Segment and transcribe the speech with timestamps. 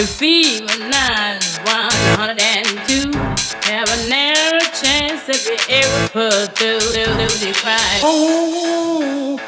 [0.00, 3.12] You feel nine, one hundred and two.
[3.68, 8.00] Have a narrow chance if you ever put through the cry.
[8.02, 9.38] Oh,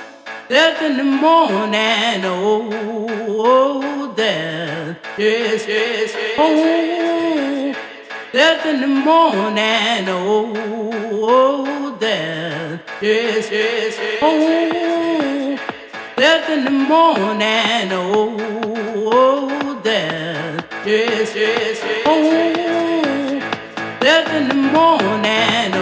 [0.50, 2.24] death in the morning.
[2.26, 2.68] Oh,
[3.38, 4.98] oh, death.
[5.16, 6.36] Yes, yes, yes.
[6.36, 7.72] Oh,
[8.34, 10.06] death in the morning.
[10.06, 12.82] Oh, death.
[13.00, 14.18] Yes, yes, yes.
[14.20, 15.56] Oh,
[16.14, 17.90] death in the morning.
[17.90, 18.36] Oh,
[19.10, 20.11] oh death
[20.86, 22.52] yes, yes, yes.
[24.32, 25.81] In the morning.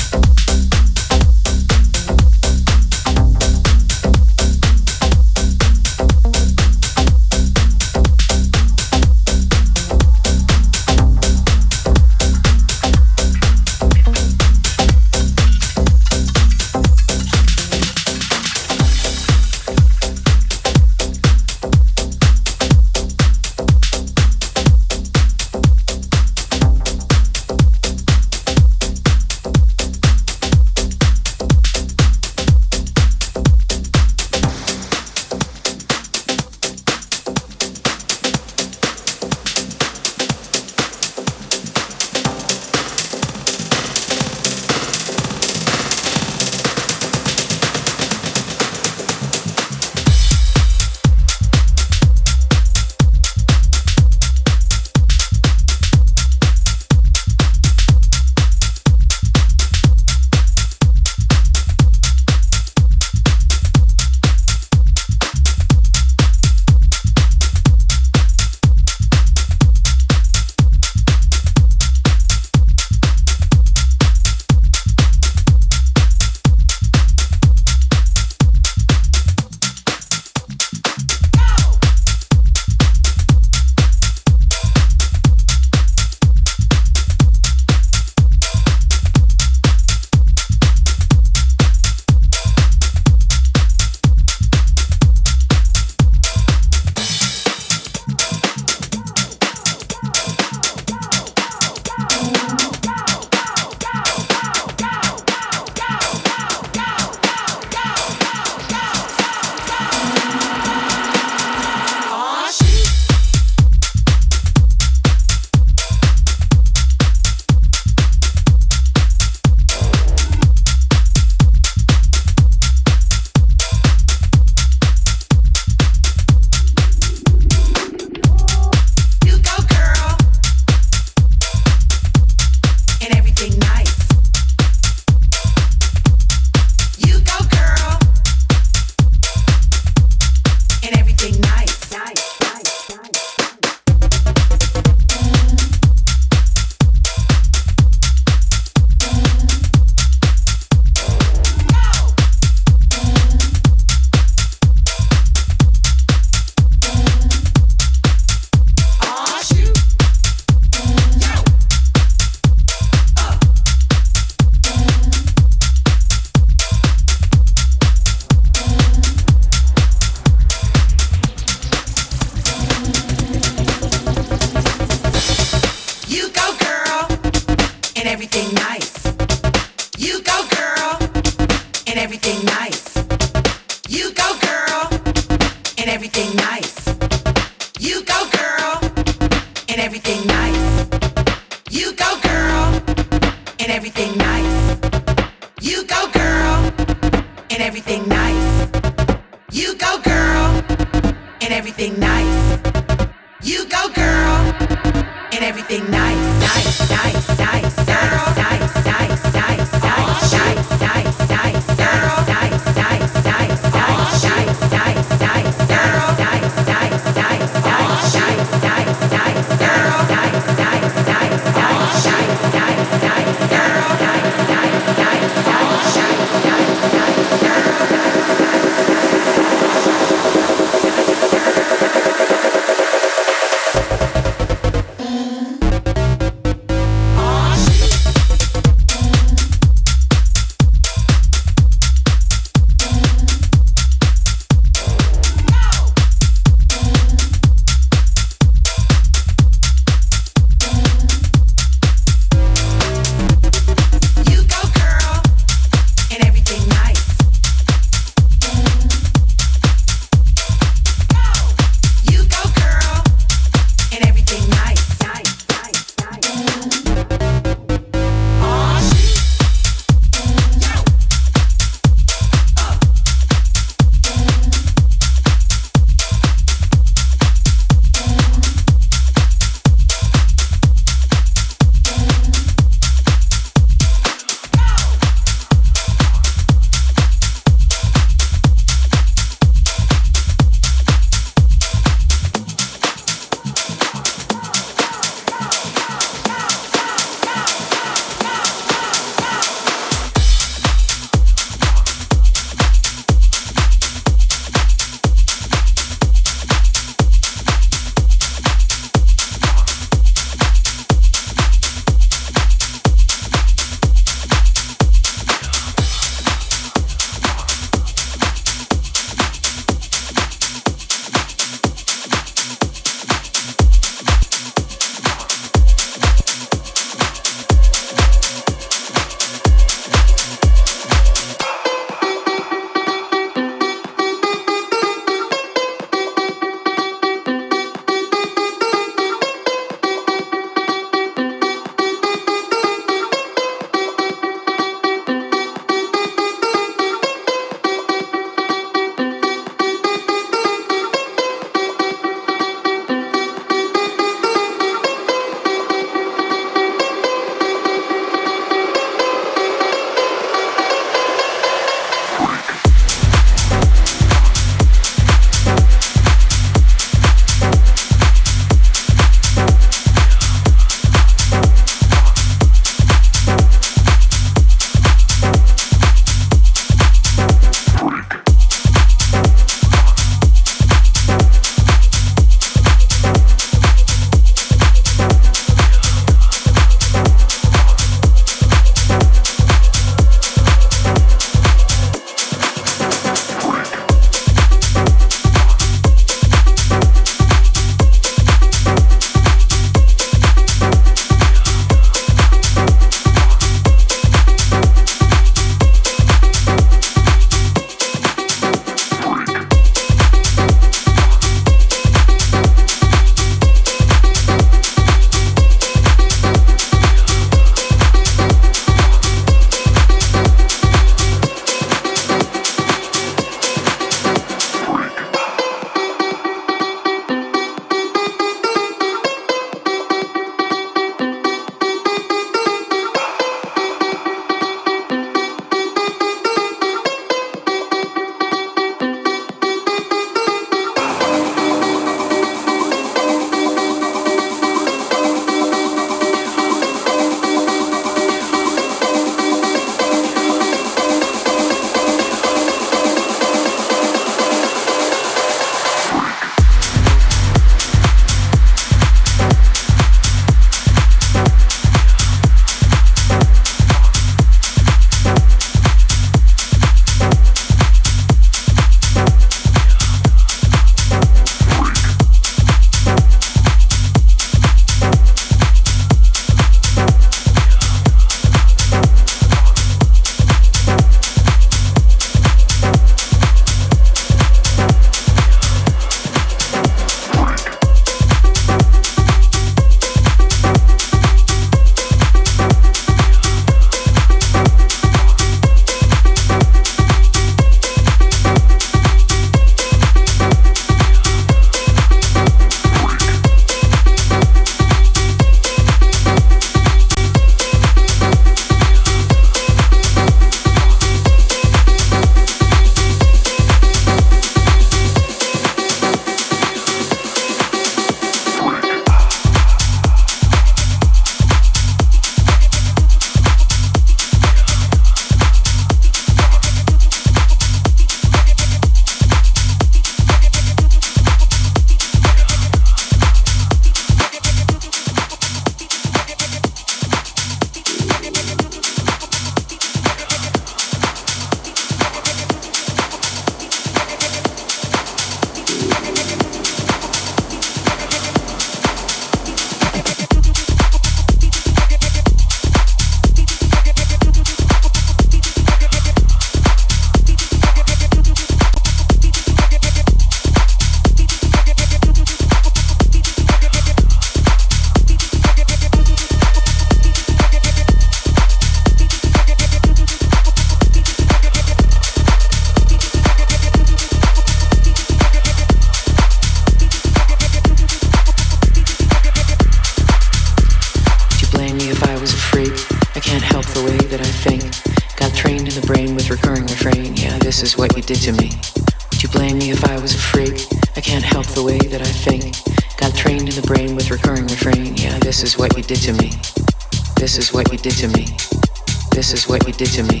[599.64, 600.00] did to me.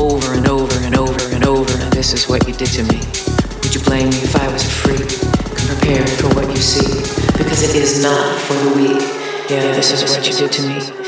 [0.00, 3.00] Over and over and over and over, and this is what you did to me.
[3.62, 5.08] Would you blame me if I was a freak?
[5.56, 6.88] Come prepared for what you see,
[7.36, 9.02] because it is not for the weak.
[9.50, 11.01] Yeah, this is what you did to me.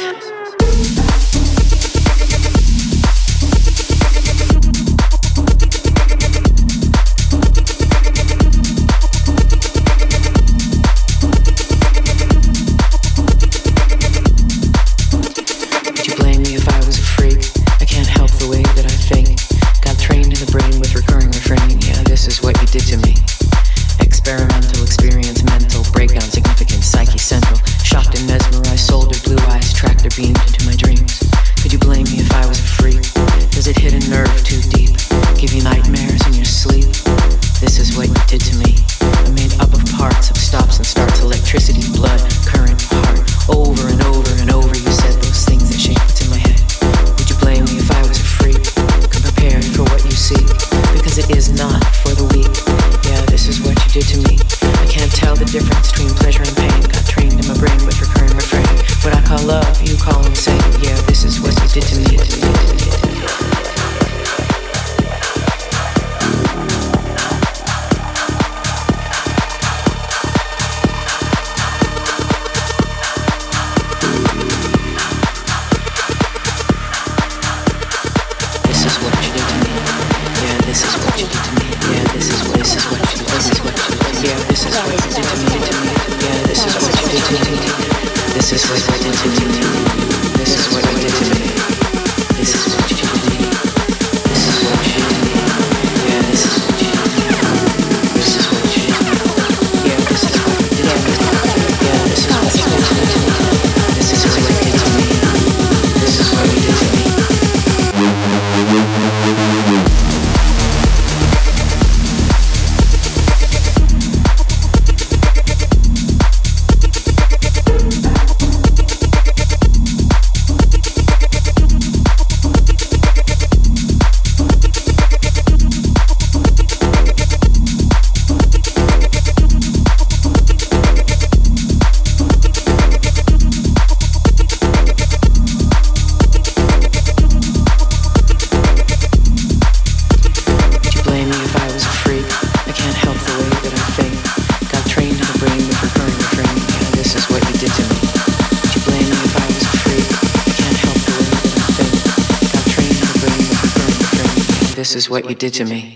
[155.24, 155.93] what you did to me.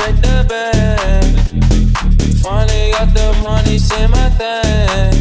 [0.00, 1.24] check the bag.
[2.42, 5.19] Finally got the money, Say my thing.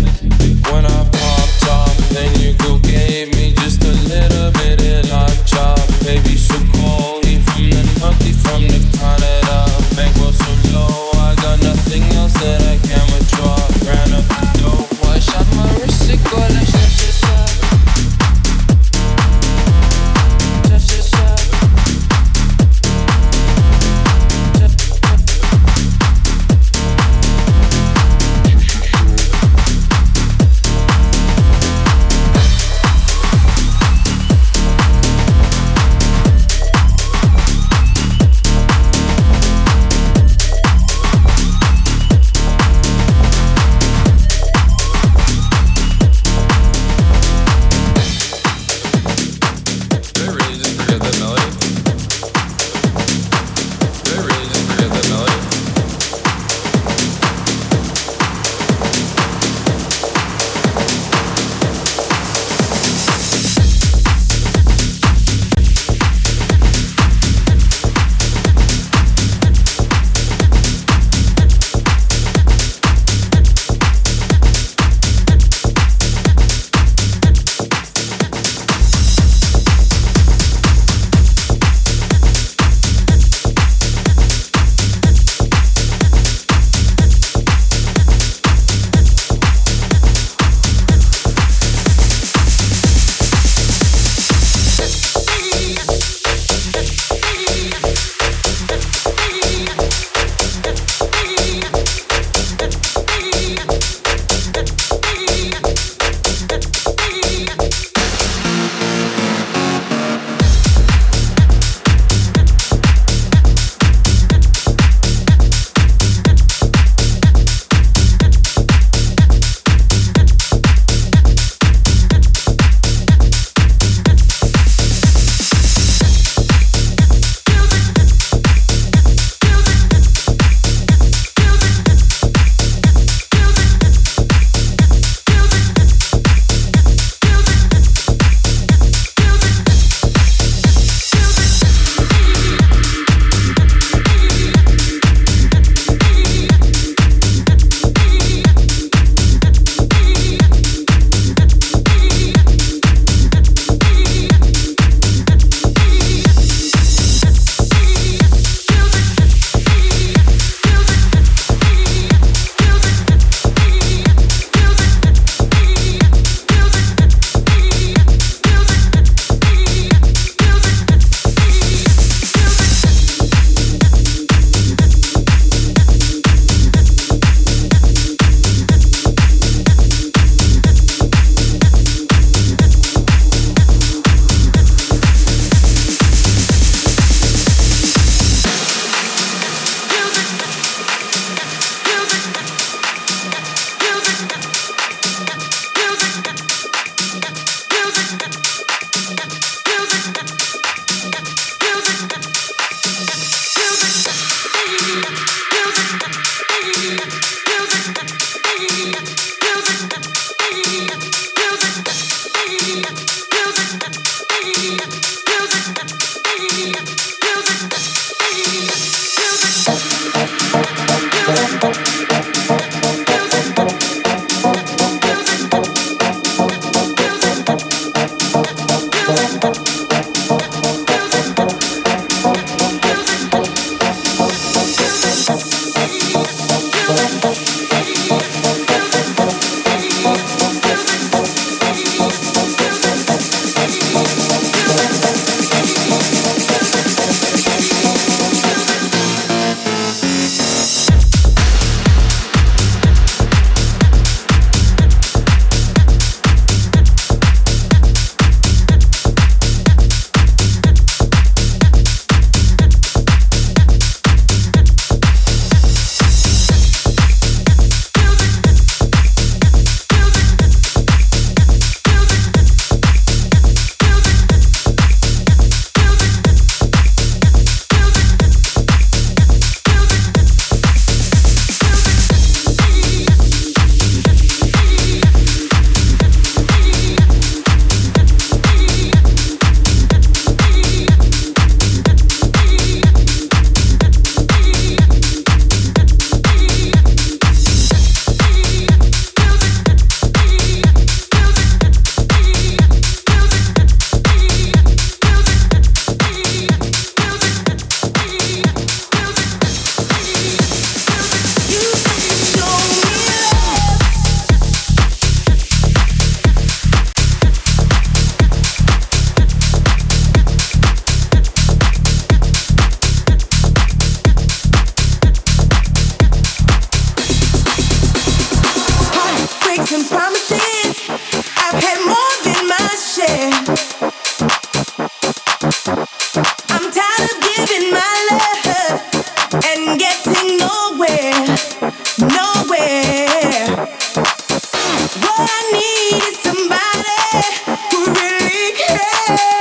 [349.10, 349.39] Hey.